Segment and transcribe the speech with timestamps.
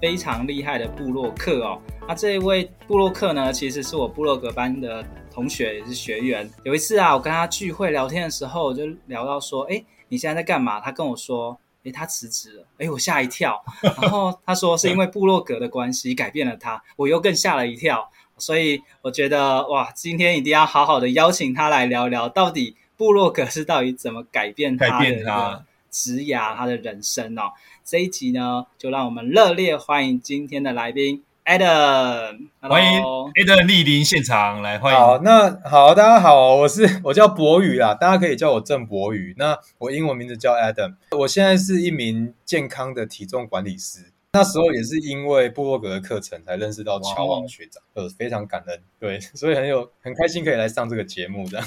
[0.00, 6.48] 非常厉害的布洛克哦，那这一位布洛克呢，其实是我布洛格班的同学，也是学员。
[6.62, 10.80] 有一次啊，我跟他聚会聊天的时候，我就聊到说，哎，你现在在干嘛？
[10.80, 12.66] 他跟我说，哎，他辞职了。
[12.78, 13.60] 哎，我吓一跳。
[13.82, 18.08] 然后他说是因为部落格的关系改变了他，我又更吓了一跳。
[18.36, 27.52] 所以我觉得哇，今天一定要好好的邀请他来聊聊，到底部落格是到底怎么改变他的职涯，他的人生哦。
[27.84, 32.48] 这一集呢，就让我们热烈欢迎今天的来宾 Adam。
[32.60, 34.98] 欢迎 Adam 莅临现场来欢迎。
[34.98, 39.34] 好，那好，大家好，我是我叫博宇啦，大家可以叫我郑博宇。
[39.38, 44.12] 那我英文名字叫 Adam，我现在是一名健康的体重管理师。
[44.34, 51.66] 那时候也是因为布洛格的课程才认识到乔王学长，呃，非常感恩，对，所以很有很开心可以来上这个节目这样。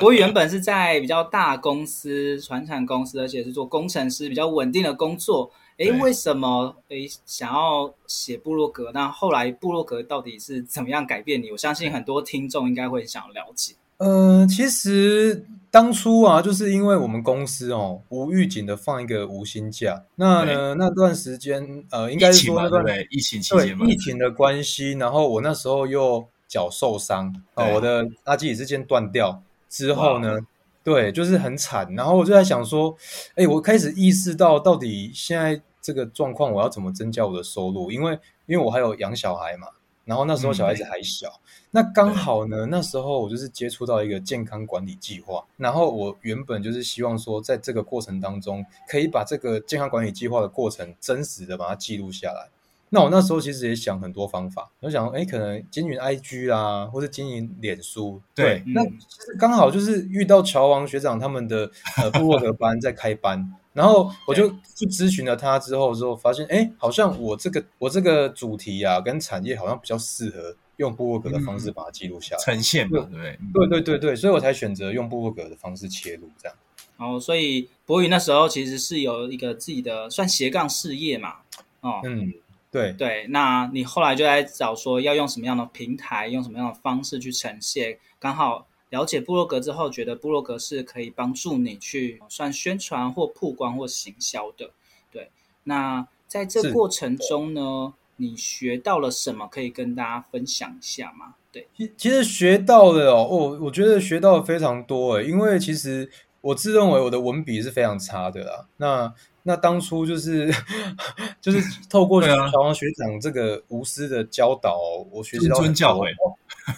[0.00, 5.50] 我原本是在比较大公司、船产公司，而且是做工程师，比较稳定的工作。
[5.78, 8.92] 诶，为什么诶想要写部落格？
[8.92, 11.50] 那后来部落格到底是怎么样改变你？
[11.50, 13.74] 我相信很多听众应该会想了解。
[13.96, 20.04] 呃，其实当初啊，就是因为我们公司哦，无预警的放一个无薪假。
[20.16, 24.92] 那呢，那段时间呃，应该是说那段对疫情期间嘛，疫情的关系。
[24.92, 29.42] 然后我那时候又脚受伤，啊，我的阿基里斯腱断掉。
[29.72, 30.38] 之后呢，
[30.84, 31.90] 对，就是很惨。
[31.94, 32.94] 然后我就在想说，
[33.36, 37.90] 哎，我开始意识到，到底现在这个状况，我要怎么增加我的收入？
[37.90, 38.12] 因为，
[38.44, 39.68] 因为我还有养小孩嘛。
[40.04, 41.40] 然后那时候小孩子还小，嗯、
[41.70, 45.42] 那刚好呢，那时候我就是接触到一个健康管理计划。
[45.56, 52.48] 然后我原本就是希望说，在这个过程当中，可以把这个健康管理计划的过程真实的把它记录下来。
[52.94, 58.20] 那我那时候其实也想很多方法，我想，哎，可能经营 IG 啦，或者经营脸书。
[58.34, 76.54] 对，对那其实刚好就是遇到乔王学长他们的呃部落格班在开班，然后 我就去咨询了他之后，之后发现，哎，好像我这个我这个主题啊，跟产业好像比较适合用部落格的方式把它记录下来，呈现嘛，对对对对对对，所以我才选择用部落格的方式切入这样。
[76.98, 81.36] 哦，所以博宇那时候其实是有一个自己的算斜杠事业嘛，
[81.80, 82.34] 哦，嗯。
[82.72, 87.98] 对对，那你后来就在找说要用什么样的平台，用什么样的方式去呈现。
[88.18, 94.70] 刚好了解部落格之后，觉得部落格是可以帮助你去算宣传或曝光或行销的。
[95.10, 95.30] 对，
[95.64, 99.46] 那在这过程中呢，你学到了什么？
[99.46, 101.34] 可以跟大家分享一下吗？
[101.52, 106.10] 对，其其实学到了哦，哦，我觉得学到了非常多诶，因为其实
[106.40, 108.66] 我自认为我的文笔是非常差的啦。
[108.78, 109.12] 那
[109.44, 110.52] 那当初就是
[111.40, 111.60] 就是
[111.90, 114.78] 透过小王学长这个无私的教导，
[115.10, 116.06] 我学习到谆谆教诲，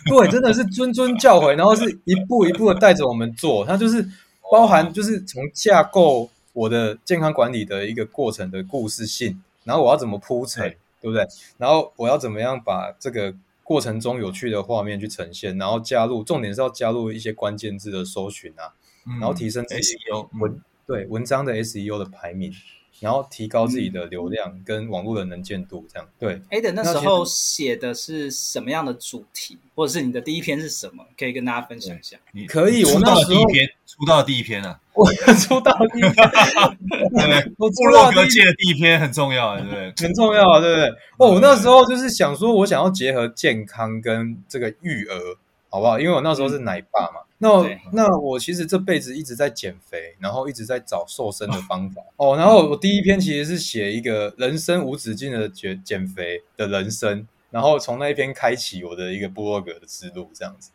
[0.08, 4.08] 对，真的是谆谆教诲，然后是一步一步的带着我们做，它就是
[4.50, 10.70] 包含就是从架构我的健康管理的一个过程的故事性，然后我要怎么铺陈，
[11.02, 11.26] 对不对？
[11.58, 18.72] 然后我要怎么样把这个过程中有趣的画面去呈现，然后加入，重点是要加入一些关键字的搜寻啊，
[19.20, 19.98] 然后提升自己
[20.40, 20.62] 文。
[20.86, 22.52] 对文章的 SEO 的排名，
[23.00, 26.40] 然后提高自己的流量跟网络的能见度，这样对。
[26.50, 31.04] Adam 那时候写的是什么样的主题，或者是你的第一篇是什么？
[31.18, 32.16] 可以跟大家分享一下。
[32.32, 36.14] 你可以，我那时候第一篇出道的第一篇啊，我 出道第一篇，
[37.16, 39.92] 对， 我部落格界的第一篇很重要，对不对？
[39.96, 40.88] 很重要，对不对？
[41.18, 45.36] 哦，我那时候就是想说，我想要结合健康跟这个育儿。
[45.74, 45.98] 好不好？
[45.98, 47.20] 因为我那时候是奶爸嘛。
[47.22, 52.00] 嗯、那我那我其实这辈子一直在减肥，然后一直在找瘦身的方法。
[52.14, 60.70] 哦，然后我第一篇其实是写一个人生无止境的减减肥的人生，然后从那一篇开启我的一个部落格的之路，这样子。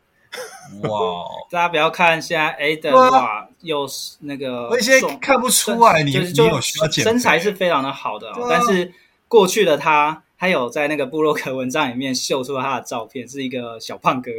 [0.84, 1.26] 哇、哦！
[1.50, 8.92] 大家不要看现在 Adam 哇，又是那个，我现在看不出来你就是就你有需要减肥，身材是非常的好的、哦，啊、但是
[9.30, 14.30] 过去的他，他有在那个部落格文章里面秀出他的照片，是一个小胖哥。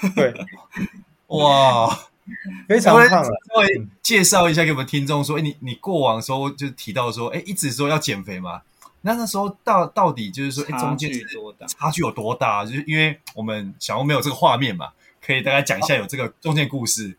[0.16, 0.34] 对，
[1.28, 1.88] 哇，
[2.68, 3.24] 非常胖了。
[3.24, 8.62] 稍微介绍一下给我们听众说，哎，你你过往的时候就提到说，哎，一直说要减肥嘛？
[9.02, 11.10] 那那时候到到底就是说，哎，中间
[11.66, 12.64] 差距有多大？
[12.64, 14.90] 就是因为我们小欧没有这个画面嘛。
[15.24, 17.16] 可以大概讲一下有这个中间故事，对，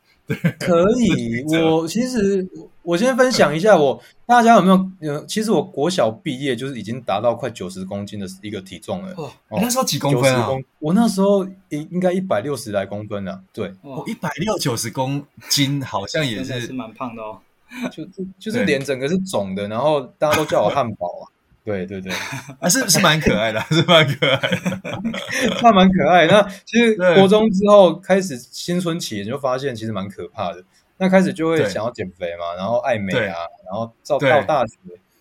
[0.59, 1.43] 可 以。
[1.53, 2.47] 我其实
[2.81, 5.13] 我先分享一下我，我大家有没有？
[5.13, 9.13] 呃，其实我国小毕业就是已经达到快九十公斤的一个体重了。
[9.17, 10.49] 哦，哦那时候几公分啊？
[10.79, 13.41] 我那时候应应该一百六十来公分了。
[13.53, 17.39] 对，我一百六九十公斤，好像也是是蛮胖的哦。
[17.91, 21.32] 就就就是脸整个是肿的，然后大家都叫我汉堡啊。
[21.63, 22.11] 对对对，
[22.59, 25.01] 啊是是蛮可爱的，是蛮可爱的，
[25.63, 26.27] 那蛮可爱。
[26.27, 30.63] 那其实国中之后开始青春期，你就发现其实蛮可怕的。
[30.97, 34.73] 那开始就会想要减肥嘛，然后爱美啊，然后到到大学，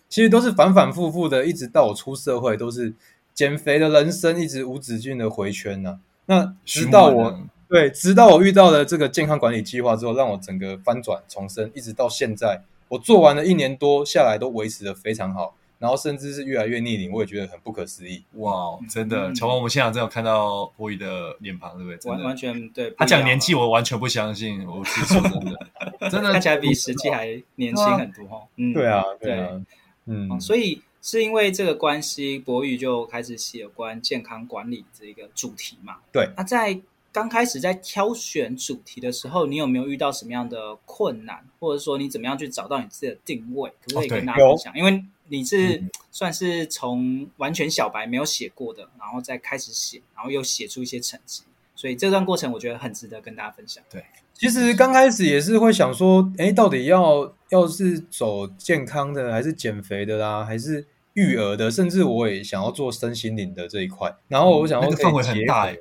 [0.07, 2.93] 其实都是反反复复的，一直到我出社会，都是
[3.33, 5.99] 减肥的人生，一直无止境的回圈呢。
[6.27, 15.55] 那直到我对，直到我遇到了这个健康管理计划之后，让我整个翻转重生，一直到现在，我做完了一年多下来，都维持的非常好。
[15.83, 18.23] 然后甚至是越来越逆龄，我也觉得很不可思议。
[18.35, 19.33] 哇，真的！
[19.33, 22.09] 乔王，我们现场真有看到博宇的脸庞，对不对？
[22.09, 22.89] 完完全对。
[22.97, 24.65] 他讲年纪，我完全不相信。
[24.65, 25.59] 我是说真的，
[26.09, 28.47] 真的看起来比实际还年轻很多哈。
[28.55, 29.61] 嗯，对啊，对啊，
[30.05, 30.39] 嗯。
[30.39, 35.97] 所以是因为这个关系，博宇就开始写有关健康管理这个主题嘛。
[36.13, 36.29] 对。
[36.37, 36.79] 那在
[37.11, 43.69] 刚开始在挑选主题的时候，你有没有遇到什么样的困难，或者说你怎么样去找到你自己的定位？
[43.85, 44.73] 可不可以跟大家分享？
[44.77, 51.43] 因为你是算是从完全小白没有写过的，然后再开始写，然后又写出一些成绩，
[51.75, 53.83] 所以这段过程我觉得很值得跟大家分享。
[53.89, 54.03] 对，
[54.33, 64.13] 其实刚开始也是会想说，哎，到底要要是走健康的，还是减肥的啦，还是育儿的，甚至我也想要做身心灵的这一块。
[64.27, 65.71] 然后我想要范围很大，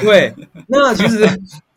[0.00, 0.34] 对，
[0.66, 1.26] 那其实。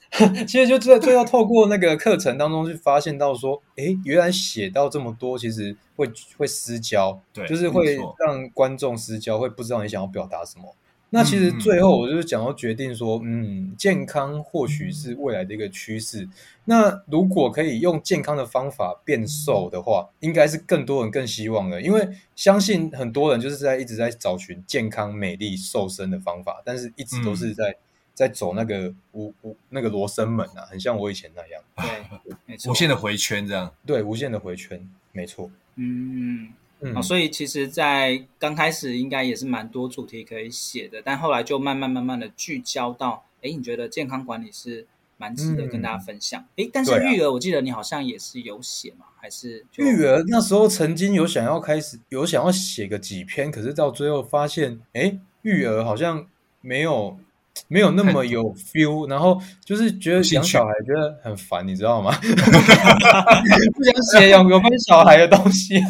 [0.48, 10.76] 其实就最最后透过那个课程当中去发现到说，哎，原来写到这么多，其实会会失焦，对，就是会让观众失焦，会不知道你想要表达什么。
[11.10, 16.28] 那其实最后我就是讲要决定说，嗯，健康或许是未来的一个趋势。
[16.66, 27.76] 那如果可以用健康的方法变瘦的话，应该是更多人更希望的，因为相信很多人就是在一直在找寻健康、美丽、瘦身的方法，但是一直都是在。
[28.18, 44.88] 在走那个无无那个罗生门啊，很像我以前那样，对， 没错，无限的回圈这样，对，无限的回圈，没错，嗯嗯，好，所以其实，在刚开始应该也是蛮多主题可以写的，但后来就慢慢慢慢的聚焦到，哎，你觉得健康管理是
[45.18, 56.28] 蛮值得跟大家分享，哎、嗯，但是育儿，我记得你好像也是有写嘛，啊、还是育儿那时候曾经有想要开始有想要写个几篇，可是到最后发现，哎，育儿好像
[56.62, 57.20] 没有。
[57.68, 62.12] 没有那么有 feel，然后就是觉得养小孩觉得很烦，你知道吗？
[62.22, 65.86] 不想写有有关小孩的东西，然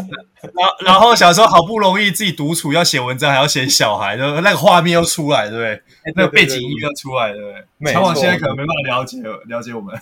[0.55, 5.81] 后然后小时候好不容易自己独处要写文章，还要写小孩，那那个画面又出来，对不对？
[6.15, 7.51] 那个背景音乐出来，对不
[7.83, 7.93] 对？
[7.93, 9.95] 乔王现在可能没办法了解了解我们，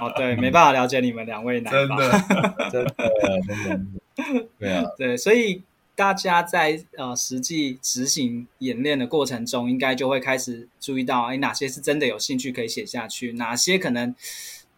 [0.00, 2.10] 哦，对，没办法了解你们两位男， 真的
[2.70, 2.94] 真的
[3.56, 3.80] 真的，
[4.58, 5.62] 对啊， 对，所以。
[5.96, 14.12] 大家在呃实际执行演练的过程中，应该就会开始注意到，哎，哪些是真的有兴趣可以写下去，哪些可能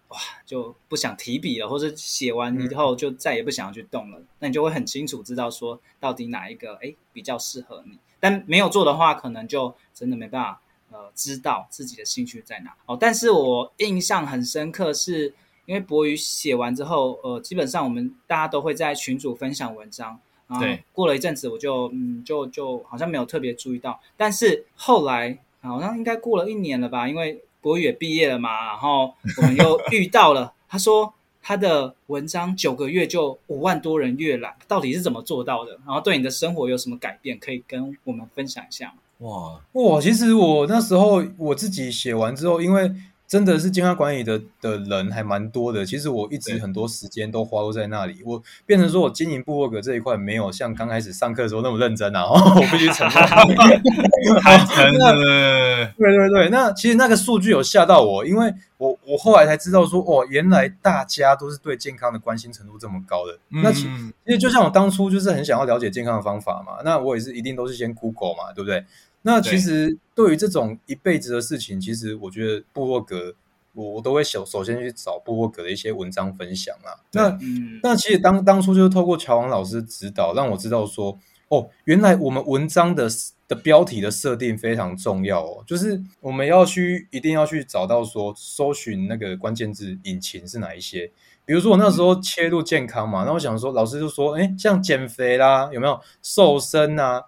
[0.09, 4.19] 哇就不想提笔了，或者写完以后就再也不想要去动了。
[4.19, 7.99] 嗯、那你就会很清楚知道说，到底哪一个哎比较适合你。
[8.21, 12.75] 但没有做的话，可能就真的没办法呃知道自己的兴趣在哪。
[12.85, 20.21] 哦，但是我印象很深刻是，是因为博宇写完之后，呃，基本上我们大家都会在群组分享文章。
[20.61, 31.13] 对，过了一阵子，我就嗯，就就好像没有特别注意到，但是后来好像应该过了一年了吧，因为博宇也毕业了嘛，然后我们又遇到了， 他说
[31.43, 35.73] 他的文章九个月就五万多人阅览，到底是怎么做到的？
[35.85, 37.39] 然后对你的生活有什么改变？
[37.39, 38.95] 可以跟我们分享一下吗？
[39.19, 42.93] 哇哇，其实我那时候我自己写完之后，因为
[43.27, 45.85] 真的是健康管理的的人还蛮多的。
[45.85, 48.23] 其实我一直很多时间都花都在那里。
[48.25, 52.23] 我变成说我经营部落格这一块没有像刚开始上课的时候那么认真啊！
[52.23, 53.13] 哦、 我必须承认，
[54.41, 55.13] 太真了。
[55.99, 63.33] 对对对，那其实那个数据有吓到我，因为我我后来才知道说，哦，原来大家都是对健康的关心程度这么高的。
[63.51, 68.85] 嗯、那其因为就像我当初就是很想要了解健康的方法嘛，那我也是一定都是先 Google 嘛，对不对？
[69.27, 73.35] 那其实对于这种一辈子的事情，其实我觉得部落格，
[73.73, 76.95] 我我都会首首先去找部落格的一些文章分享啊。
[77.11, 81.19] 那、嗯、那其实当当初就是透过乔王老师指导，让我知道说，
[81.49, 83.09] 哦，原来我们文章的
[83.49, 91.11] 的标题的设定非常重要哦，就是我们要去一定要去找到说，搜寻那个关键字引擎是哪一些。
[91.45, 97.25] 比如说我那时候切入健康嘛，那我想说，老师就说，哎，像减肥啦，有没有瘦身啊？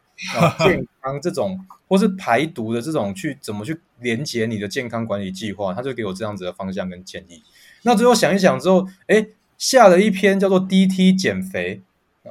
[0.59, 5.73] 健康这种，或是排毒的这种，去怎么去连接你的健康管理计划？
[5.73, 7.43] 他就给我这样子的方向跟建议。
[7.83, 11.81] 那最后想一想之后，哎，下了一篇叫做 DT 减肥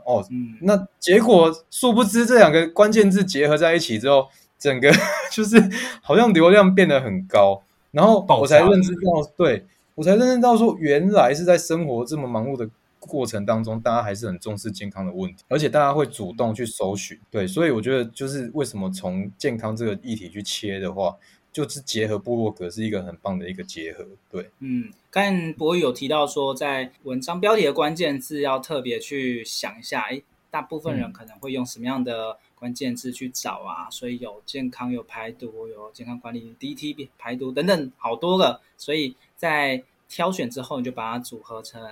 [0.05, 4.27] 哦，嗯、那结果殊不知这两个关键字结合在一起之后，
[4.59, 4.91] 整个
[5.31, 5.57] 就是
[6.01, 9.65] 好像流量变得很高，然后我才认知到，对，
[9.95, 12.69] 我才认知到说，原来是在生活这么忙碌的。
[12.99, 21.15] 过程当中，大家还是很重视健康的问题，而且大家会主动去搜寻，对，所以我觉得就是为什么从健康这个议题去切的话，
[21.53, 33.89] 就是结合部落格是一个很棒的一个结合，对，嗯，刚才博宇有提到说，在文章标题的关键字要特别去想一下，哎，大部分人可能会用什么样的关键字去找啊？
[33.89, 39.83] 所以有健康、有排毒、有健康管理、DT 排毒等等，好多个，所以在。
[40.09, 41.83] 挑选之后，你就把它组合成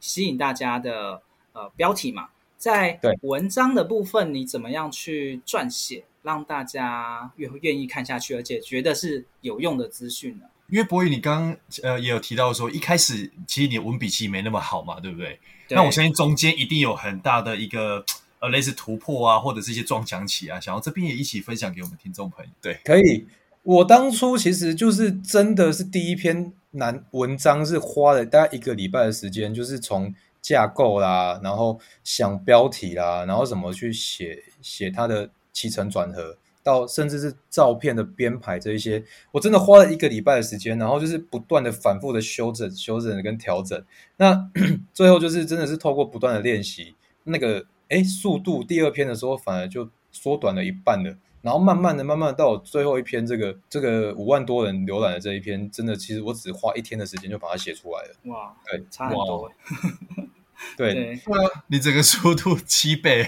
[0.00, 2.30] 吸引大家的呃标题嘛。
[2.56, 10.44] 在文章的部分，你怎么样去撰写，让大家越愿意看下去，而且觉得是有用的资讯呢？
[10.68, 15.40] 因为博宇，你刚刚呃也有提到说，一开始其实你的文笔其实没那么好嘛，对不对？
[15.66, 15.74] 对。
[15.74, 18.04] 那我相信中间一定有很大的一个
[18.40, 22.50] 呃类似突破啊，或者是一些撞墙期啊，想要这边也一起分享给我们听众朋友。
[22.60, 23.26] 对，可以。
[23.62, 43.84] 我当初其实就是真的是第一篇难文章，是花了大概一个礼拜的时间，就是从架构啦，然后想标题啦，然后怎么去写写它的起承转合，到甚至是照片的编排这一些，我真的花了一个礼拜的时间，然后就是不断的反复的修整、修整跟调整。
[44.16, 44.50] 那
[44.94, 51.16] 最后就是真的是透过不断的练习，那个诶速度，第二篇的时候反而就缩短了一半了。
[51.42, 58.14] 然后慢慢的、慢慢的到最后一篇，这个这个五万多人浏览的这一篇，真的其实我只花一天的时间就把它写出来了。
[58.32, 59.50] 哇，对，差很多。
[60.76, 61.20] 对，对
[61.68, 63.26] 你整个速度七倍。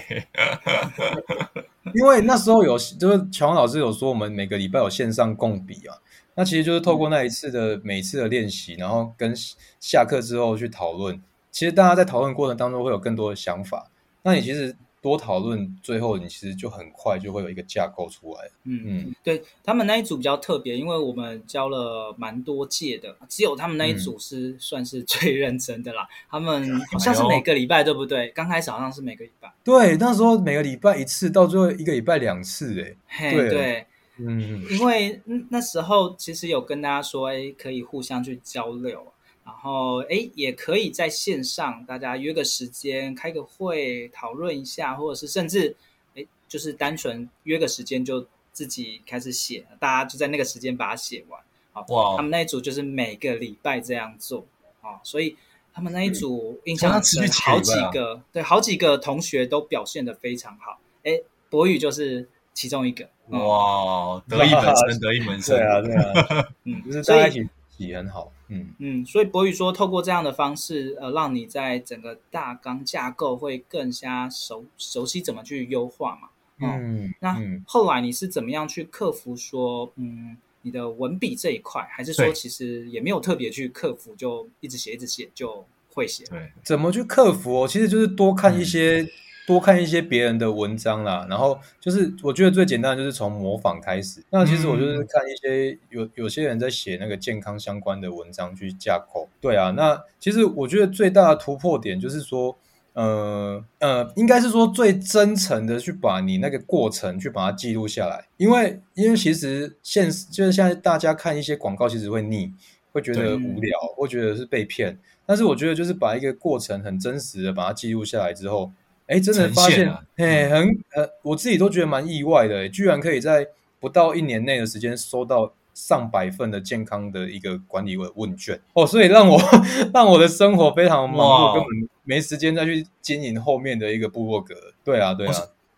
[1.95, 5.97] 因为那时候有，就是乔王老师有说，我们每个礼拜有线上共笔啊，
[6.35, 9.33] 那其实就是透过那一次的每次的练习，然后跟
[9.79, 11.19] 下课之后去讨论。
[11.51, 13.89] 其实大家在讨论过程当中会有更多的想法。
[14.21, 14.75] 那你其实。
[15.03, 18.49] 多讨论，最后你其实就很快就会有一个架构出来。
[18.63, 26.03] 嗯嗯，对他们那一组比较特别，因为我们教了蛮多届的，只有他们那一组是算是最认真的啦。
[26.03, 28.29] 嗯、他们好像是每个礼拜，对不对？
[28.29, 29.53] 刚开始好像是每个礼拜。
[29.61, 33.85] 对，那时候每个礼拜一次，到最后一个礼拜两次，哎，嘿，对，对
[34.19, 39.12] 嗯，因为那时候其实有跟大家说，哎，可以互相去交流。
[39.45, 45.75] 然后，哎，也可以在线上，大家约个时间，开个会，讨论一下，或者是甚至，
[46.15, 51.41] 哎，就是单纯约个时间就自己开始写，大家就在那个时间把它写完。
[51.73, 54.45] 好，哇，他们那一组就是每个礼拜这样做，
[54.81, 55.35] 啊，所以
[55.73, 60.79] 他们那一组印象很深，好几个，对，好几个同学都表现的非常好。
[61.03, 61.19] 哎，
[61.49, 63.09] 博宇就是其中一个。
[63.27, 68.31] 哇，得意门生，得意门生， 对啊，对啊， 嗯，就是大家一起也很好。
[68.53, 76.29] 嗯嗯，所以博宇说，透过这样的方式，呃，让你在整个大纲架构会更加熟熟悉怎么去优化嘛。
[76.67, 86.23] 哦、嗯，那后来你是怎么样去克服说，嗯，你的文笔这一块，还是说其实也没有特别去克服，就一直写一直写就会写？
[86.25, 87.63] 对，怎么去克服？
[87.63, 89.07] 哦，其实就是多看一些。
[89.43, 94.23] 嗯多看一些别人的文章啦，然后就是我觉得最简单的就是从模仿开始。
[94.29, 99.27] 那其实我就是看一些有有些人在写那个健康相关的文章去架构。
[99.41, 102.57] 对啊，那其实我觉得最大的突破点就是说，
[102.93, 108.25] 呃呃，应该是说最真诚的去把你那个过程去把它记录下来。
[108.37, 112.49] 因为因为其实现实就是现在大家看一些广告，其实会腻，
[112.93, 114.97] 会觉得无聊，会觉得是被骗。
[115.25, 118.71] 但是我觉得就是把一个过程很真实的把它记录下来之后。
[119.07, 123.47] 哎，真的发现，哎、啊，很呃，我自己都觉得蛮意外的，居然可以在
[123.79, 129.39] 不到一年内的时间收到上百份的健康的一个管理问问卷哦，所以让我
[129.93, 134.55] 让我的生活非常忙碌，根本没时间再去经营后面的一个部落格。
[134.83, 135.33] 对啊，对啊。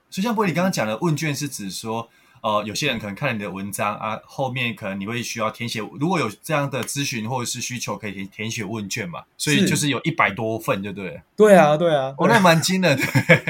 [0.09, 2.09] 所以像波，你刚刚讲的问卷是指说。
[2.45, 9.23] 呃，有些人可能看了你的文章啊，后面可能你会需要填写，如果有这样的咨询或者是需求，可以填填写问卷嘛。
[9.35, 11.19] 所以就是有一百多份，对不对？
[11.35, 12.95] 对啊，对啊，哦，那蛮惊的。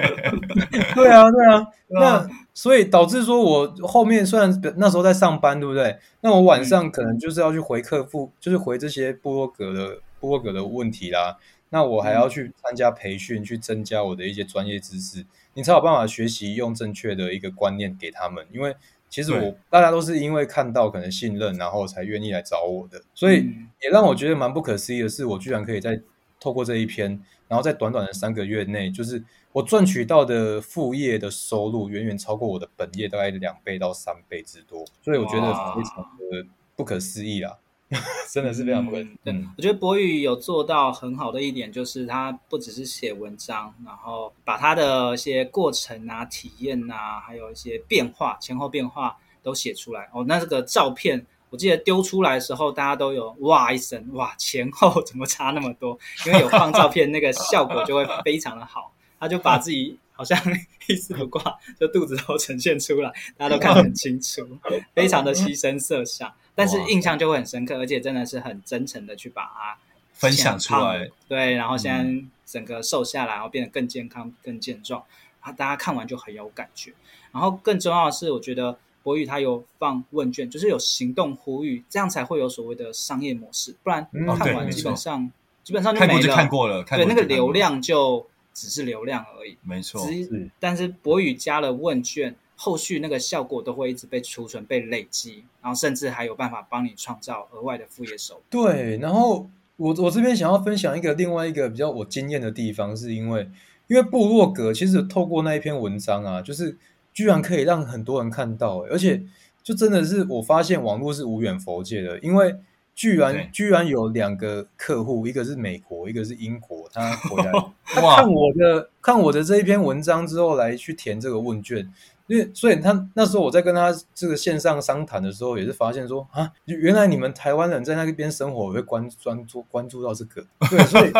[0.95, 1.67] 对啊，对啊。
[1.91, 5.97] 那所以导致说我后面虽然那时候在上班，对不对？
[6.21, 11.37] 那我晚上可能就是要去回客户，就是回这些部落格的部落格的问题啦。
[11.69, 15.25] 那我还要去参加培训，去增加我的一些专业知识。
[15.55, 18.75] 你才有办法学习用正确的一个观念给他们，因为
[19.09, 23.49] 其实我大家都是因为看到可能信任，然后才愿意来找我的，所以
[23.81, 25.99] 也让我觉得蛮不可思议的是，我居然可以在
[26.39, 37.57] 透过这一篇，然后在短短的三个月内，就是我赚取到的副业的收入远远超过我的本业大概两倍到三倍之多，所以我觉得非常的不可思议啦。
[38.31, 39.03] 真的是非常不错。
[39.23, 50.09] 对，我觉得博宇有做到很好的一点，就是他不只是写文章，然后把他的一些过程啊、体验啊，还有一些变化、前后变化都写出来。
[50.13, 55.97] 哦，那这个照片，我记得丢出来的时候，大家都有哇一声，哇，前后 怎么差那么多？
[56.25, 58.91] 因为有放照片，那个效果就会非常的好。
[59.17, 60.37] 他就把自己好像
[60.87, 61.41] 一丝不挂，
[61.79, 64.45] 就肚子都呈现出来，大家都看得很清楚，
[64.93, 66.31] 非常的牺牲色相。
[66.55, 69.77] 但是印象就会很深刻，而且真的是很真诚的去把它
[70.13, 71.11] 分享出来。
[71.27, 75.03] 对，然后现在整个瘦下来，然后变得更健康、更健壮，
[75.41, 76.93] 啊，大家看完就很有感觉。
[77.33, 83.75] 然后更重要的是，我觉得博宇他有放问卷，就是有行动呼吁，这样才会有所谓的商业模式。
[83.83, 84.07] 不然
[84.39, 85.29] 看完基本上
[85.61, 86.13] 基本上就没了。
[86.13, 89.57] 看过就看过了，对，那个流量就只是流量而已。
[89.61, 90.09] 没错。
[90.09, 92.33] 是，但是博宇加了问卷。
[92.55, 98.41] 后续那个效果都会一直被储存、被累积，然后甚至还有办法帮你创造额外的副业收入。
[98.49, 103.49] 对，然后我我这边想要分享一个另外一个比较我惊艳的地方，是因为
[103.87, 106.77] 因为部落格其实透过那一篇文章啊，就是
[107.13, 109.21] 居然可以让很多人看到，而且
[109.61, 112.55] 就真的是我发现网络是无远佛界的，因为
[112.95, 117.51] 居然居然有两个客户，一个是美国，一个是英国，他回来
[118.01, 121.91] 哇看我的看我的这一篇文章之后来去填这个问卷。
[122.27, 131.11] 因为所以他那时候我在跟他这个线上商谈的时候，也是发现说啊，原来你们台湾人在那边生活我会关专注关注到这个， 对，所以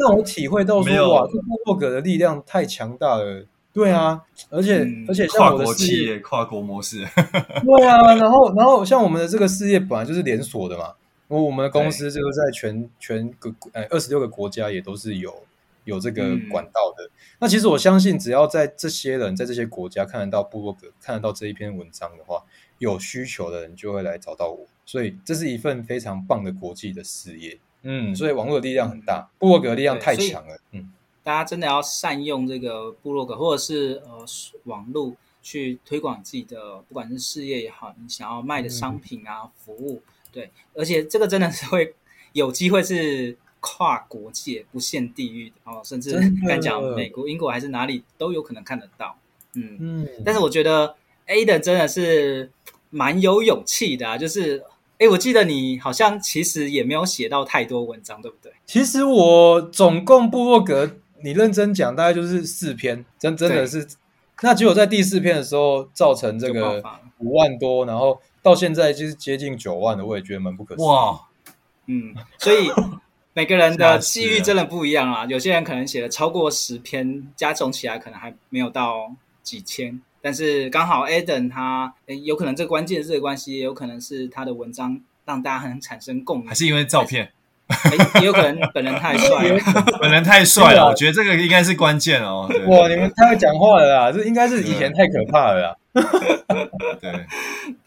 [0.00, 1.10] 让我体会到说有。
[1.10, 7.04] 哇，这部落格的力量太强大了，对啊，而且、嗯、而且像我的事业跨，国模式，
[7.62, 10.92] 对啊，然后然后像我们的这个事业本来就是连锁的嘛，
[11.28, 15.34] 我我们的公司就是在全全个呃二十六个国家也都是有。
[15.84, 22.42] 有这个管道的，嗯、那其实我相信，只要在这些人在这些国家看得到部落格，看得到这一篇文章的话，
[22.78, 27.58] 有需求的人就会来找到我，所以这是一份非常棒的国际的事业。
[27.82, 30.58] 嗯，所以网络的力量很大，部落格的力量太强了。
[30.72, 30.90] 嗯，
[31.22, 34.24] 大家真的要善用这个部落格或者是呃
[34.64, 41.94] 网络去推广自己的，不管是事业也好，你想要卖的商品啊、嗯、服务，对，而且这个真的是会
[42.32, 43.36] 有机会是。
[43.64, 46.12] 跨国界不限地域的哦，甚至
[46.46, 49.16] 敢讲美国、英国还是哪里都有可能看得到。
[49.54, 50.94] 嗯嗯，但是我觉得
[51.26, 52.50] Aiden 真的是
[52.90, 54.62] 蛮有勇气的啊，就是
[54.98, 58.52] 哎，我记得你好像其实也没有写到太多文章，对不对？
[58.66, 60.90] 其实我总共部落格，
[61.22, 63.88] 你认真讲，大概就是四篇，真真的是。
[64.42, 66.82] 那只有在第四篇的时候，造成这个
[67.18, 70.84] 五万多，然后到现在就是接近九万的，我也觉得蛮不可思议。
[70.84, 71.20] 哇，
[71.86, 72.68] 嗯，所以。
[73.36, 75.26] 每个人的际遇真的不一样啊！
[75.26, 80.00] 有些人可能写了超过十篇，加总起来可能还没有到几千。
[80.22, 87.32] 但是刚好 Aiden 他，诶有可能这关键字的关系，也有可能是他的文章让大家很产生共鸣，还是因为照片？
[88.20, 89.44] 也有可能本人太帅，
[90.00, 90.86] 本人太帅了。
[90.86, 92.48] 我觉得这个应该是关键哦。
[92.66, 94.12] 哇，你们太会讲话了啦！
[94.12, 95.76] 这应该是以前太可怕了啦。
[97.00, 97.12] 对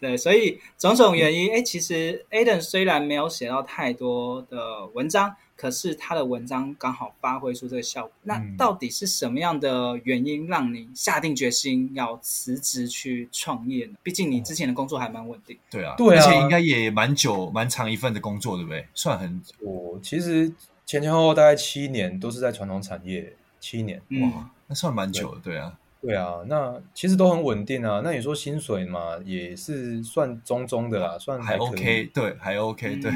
[0.00, 8.12] 对，所以种种原因，哎，其实 Aiden 虽然没有写到太多的文章，可是他的文章刚好发挥出这个效果。
[8.22, 13.94] 那到底是什么样的原因让你下定决心要辞职去创业呢？
[14.04, 15.58] 毕竟你之前的工作还蛮稳定。
[15.68, 18.86] 对啊，对啊，而且应该也蛮久、蛮长一份的工作，对不对？
[18.94, 19.52] 算很久。
[19.60, 20.48] 我其实
[20.86, 25.76] 前前后后大概七年都是在传统产业，七年，哇，那算蛮久的，对啊。
[26.00, 28.00] 对啊，那其实都很稳定啊。
[28.04, 32.04] 那你说薪水嘛，也是算中中的啦，算还，还 OK。
[32.14, 33.10] 对，还 OK，对，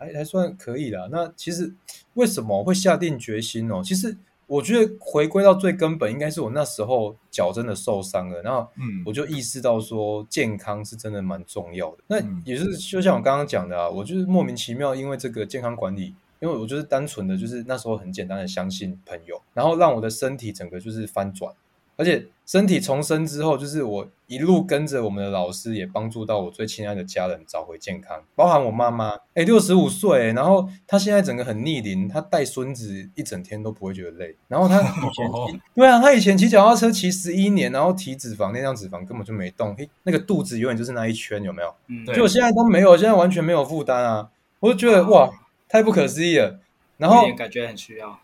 [0.00, 1.06] 还还算可以啦。
[1.12, 1.72] 那其实
[2.14, 3.82] 为什么会下定决心哦？
[3.84, 11.98] 其实我觉得回归到最根本，应该是我那时候脚真的受伤了，然后嗯，我就意识到说健康是真的蛮重要的。
[12.08, 21.54] 那也是就像我刚刚讲的啊，我就是莫名其妙因为这个健康管理，因为我就是单纯的就是那时候很简单的相信朋友，然后让我的身体整个就是翻转。
[22.00, 29.18] 而且身体重生之后，就是我一路跟着我们的老师，也帮助到我最亲爱的家人找回健康，包含我妈妈。
[29.34, 34.34] 哎，六十五岁，然后她现在整个很逆龄，她带孙子一整天都不会觉得累。
[34.48, 41.74] 然后她以前，对啊，她以前骑脚踏车骑十一年，然后体脂肪那样脂肪根本就没动，嘿，那个肚子永远就是那一圈，有没有？
[41.88, 42.16] 嗯，对。
[42.16, 44.30] 就现在都没有，现在完全没有负担啊！
[44.60, 45.30] 我就觉得哇，
[45.68, 46.58] 太不可思议了。
[46.96, 48.18] 然后感觉很需要。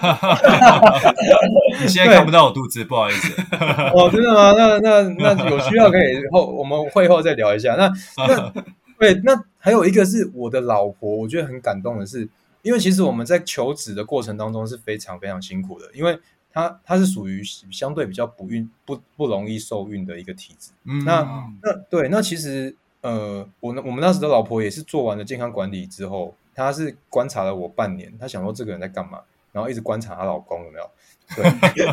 [0.00, 1.14] 哈哈哈！
[1.80, 3.40] 你现在看不到我肚子，不好意思。
[3.94, 4.52] 哦，真的吗？
[4.56, 5.02] 那那
[5.34, 7.74] 那有需要可以后 我们会后再聊一下。
[7.76, 7.92] 那
[8.26, 8.52] 那
[8.98, 12.28] 对，那还有一个是我的老婆，我觉得很感动的是，
[12.62, 16.18] 因为其实我们在求职的过程当中是非常非常辛苦的，因为
[16.52, 20.70] 她她是属于相对比较不孕不不容易受孕的一个体质。
[20.84, 26.34] 嗯，那那对，那其实呃，我我们那时的老婆也是做完了健康管理之后。
[26.54, 29.20] 她是观察了我半年，她想说这个人在干嘛，
[29.52, 30.90] 然后一直观察她老公有没有，
[31.36, 31.44] 对，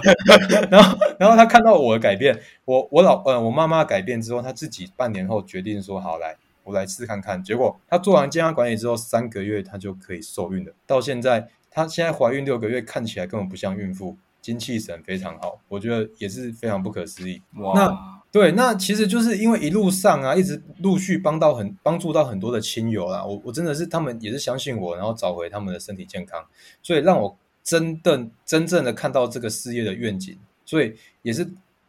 [0.71, 7.43] 然后然后她看到我的改变，我我老呃我妈妈改变之后，她自己半年后决定说好来，我来试看看。
[7.43, 10.73] 结果她做完健康管理之后，三个月她就可以受孕了。
[10.87, 17.41] 到现在她现在怀孕六个月，看起来根本不像孕妇，精气神非常好，我觉得也是非常不可思议。
[17.57, 17.73] 哇！
[17.75, 23.25] 那对，那其实就是因为一路上啊，一直陆续帮到很帮助到很多的亲友啦。
[23.25, 26.45] 我我真的是他们也是相信我，然后找回他们的身体健康，
[26.83, 27.35] 所以让我
[27.69, 30.35] 真正真正的看到这个事业的愿景。
[30.65, 31.47] 所以也是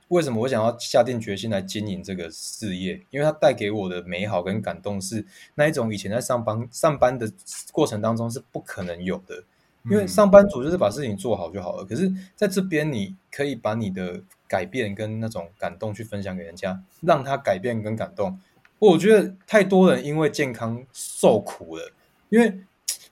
[0.08, 7.30] 为什么我想要下定决心来经营这个事业，因为它带给我的美好跟感动是那一种以前在上班上班的
[7.72, 9.42] 过程当中是不可能有的。
[9.90, 18.38] 因为上班族就是把事情做好就好了，可是在这边你可以把你的改变跟那种感动去分享给人家，让他改变跟感动。
[18.78, 21.92] 我觉得太多人因为健康受苦了，
[22.28, 22.60] 因为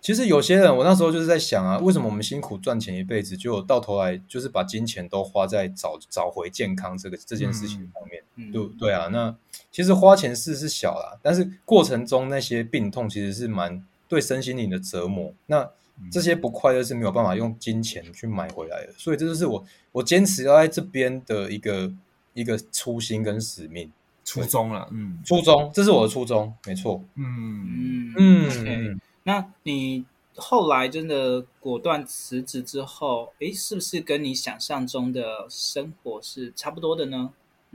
[0.08, 9.08] 其实有些人，我那时候就是在想啊，为什么我们辛苦赚钱一辈子，就到头来就是把金钱都花在找找回健康这个这件事情上面，嗯、对对啊？
[9.08, 9.36] 那
[9.70, 15.30] 其实花钱事是小啦，但是过程中那些病痛其实是蛮对身心灵的折磨。
[15.44, 15.68] 那
[16.10, 21.92] 这些不快乐是没有办法用金钱去买回来的，所以这就是我我坚持要在这边的一个
[22.32, 23.92] 一个初心跟使命。
[24.24, 28.14] 初衷了，嗯，初衷，这是我的初衷，没错，嗯。
[28.16, 28.98] 嗯 okay.
[29.28, 37.28] 那你后来真的果断辞职之后，诶，是不是跟你想象中的生活是差不多的呢？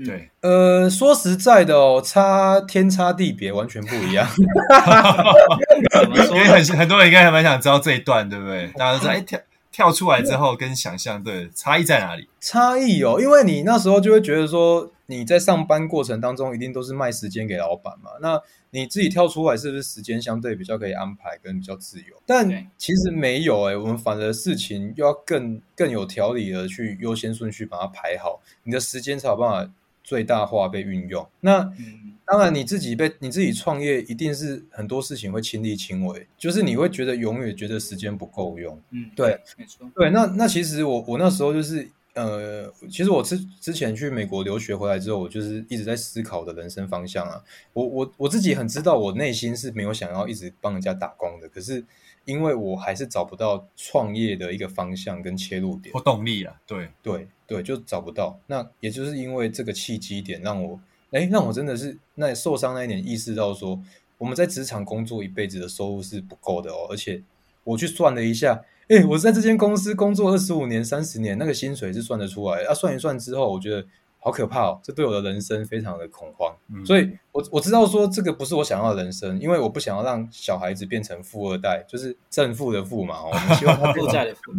[0.03, 4.27] 对，呃，说实在的哦，差天差地别，完全不一样。
[6.01, 6.35] 怎么说？
[6.35, 8.71] 因为很很多人应该还蛮想知道这一段，对不对？
[8.75, 9.23] 大家都说，哎，
[9.73, 12.29] 跳跳出来之后跟想象，对，差异在哪里？
[12.39, 22.15] 差异哦，因为你那时候就会觉得说，你在上班过程当中一定都是卖时间给老板嘛，那你自己跳出来是不是时间相对比较可以安排跟比较自由？
[22.25, 29.71] 但其实没有哎，我们反而事情又要更更有条理的去优先顺序把它排好，你的时间才有办法。
[30.03, 38.79] 最大化被运用，那、嗯、当然你自己被你自己创业，一定是很多事情会亲力亲为，就是你会觉得永远觉得时间不够用。
[38.91, 40.09] 嗯，对，没错，对。
[40.09, 47.41] 那那其实我我那时候就是呃，其实我之之前去美国留学回来之后，我就是一直在思考的人生方向啊。
[47.71, 51.85] 我我我自己很知道，我内心是没有想要一直帮人家打工的，可是。
[52.25, 58.39] 因为我还是找不到创业的一个方向跟切入点或动力啊，对对对，就找不到。
[58.47, 60.79] 那也就是因为这个契机点，让我
[61.11, 63.79] 哎，让我真的是那受伤那一年意识到说，
[64.17, 66.87] 我们在职场工作一辈子的收入是不够的哦。
[66.89, 67.21] 而且
[67.63, 72.63] 我去算了一下，哎，我在这间公司工作二十五年、三十年，那个薪水是算得出来。
[72.63, 73.85] 啊，算一算之后，我觉得。
[74.23, 74.79] 好可怕哦！
[74.81, 83.21] 这对我的人生非常的恐慌，嗯、所以我我知道说这个不是我想要的人生，因为我不想要让小孩子变成富二代，就是正负的富嘛。
[83.25, 84.53] 我们希望他负债的负，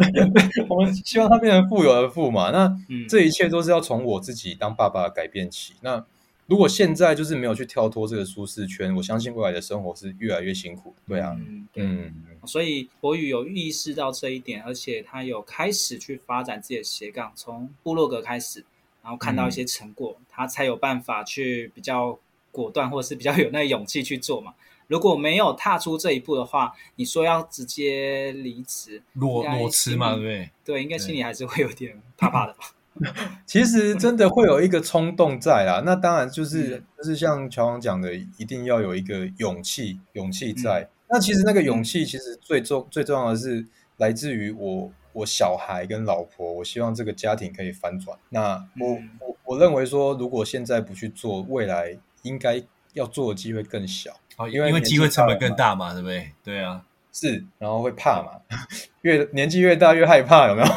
[0.70, 2.50] 我们希望他变成富有的富嘛。
[2.50, 2.74] 那
[3.06, 5.74] 这一切都是要从我自己当爸爸改变起。
[5.82, 6.02] 那
[6.46, 10.94] 如果现在就是没有去跳脱这个舒适圈，我相信未来的生活是越来越辛苦。
[11.06, 12.14] 对啊，嗯，嗯，
[12.46, 18.64] 所以博宇有意识到这一点，而且他有开始去发展自己的斜杠，从部落格开始。
[19.02, 22.18] 然后看到一些成果，嗯、他才有办法去比较
[22.50, 24.54] 果断，或者是比较有那个勇气去做嘛。
[24.88, 30.50] 如果没有踏出这一步的话，你说要直接离职，裸裸辞嘛，对不对？
[30.64, 32.58] 对，应该心里还是会有点怕怕的吧。
[33.46, 40.82] 其实真的会有一个冲动在啦，那当然就是、嗯、就是像乔王讲的，一定要有一个勇气，勇气在。
[40.82, 44.90] 嗯、那其实那个勇气，其实最重最重要的是来自于我。
[45.14, 48.18] 我小孩跟老婆，我希望这个家庭可以翻转。
[48.30, 52.62] 那我、嗯、我我认为说，如果现在不去做，未来应该
[52.94, 54.10] 要做的机会更小。
[54.38, 56.32] 哦，因为因为机会成本更大嘛，对不对？
[56.42, 58.40] 对啊，是，然后会怕嘛，
[59.02, 60.68] 越年纪越大越害怕，有没有？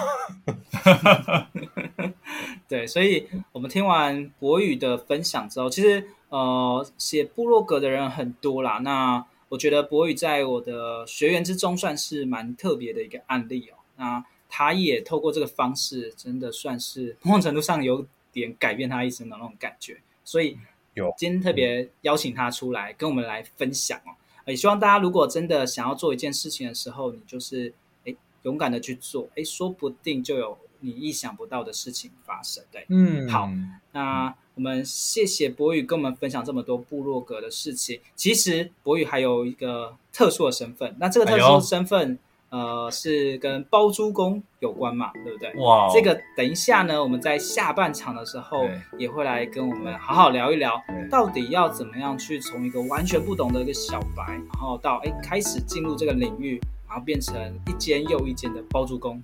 [2.67, 8.79] 对，所以我们听完博宇的分享之后，其实呃，写部落格的人很多啦。
[8.79, 13.77] 那我觉得博宇在我的学员之中算是蛮特别的一个案例哦。
[13.95, 19.97] 那他也透过这个方式，真的算是某种程度上有点改变他一生的那种感觉。
[20.23, 20.57] 所以
[20.93, 24.11] 有今天特别邀请他出来跟我们来分享哦。
[24.45, 30.57] 也希望大家如果真的想要做一件事情的时候，你就是诶勇敢的去做，诶说不定就有。
[30.81, 33.49] 你意想不到的事情发生，对，嗯，好，
[33.91, 37.99] 那我们谢谢博宇跟我们分享这么多部落格的事情。
[38.15, 42.17] 其实博宇还有一个特殊的身份，那这个特殊的身份，
[42.49, 45.53] 哎、呃，是跟包租公有关嘛，对不对？
[45.55, 48.65] 哇，这个等一下呢，我们在下半场的时候
[48.97, 56.61] 也会来跟我们好好聊一聊，到底要怎么样去从一个完全不懂的一个小白，然后到哎开始进入这个领域。
[56.95, 57.35] 然后变成
[57.67, 59.19] 一间又一间的包租公，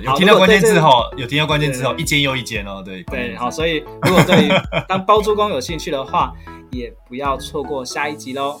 [0.00, 4.48] 有听到关键字哈，有听到关键字哦，一间又一间哦，对对，好，所以如果对
[4.88, 6.32] 当包租公有兴趣的话，
[6.70, 8.60] 也不要错过下一集喽。